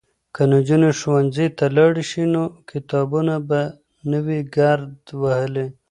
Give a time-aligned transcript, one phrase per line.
[0.35, 3.61] که نجونې ښوونځي ته لاړې شي نو کتابونه به
[4.09, 5.67] نه وي ګرد وهلي.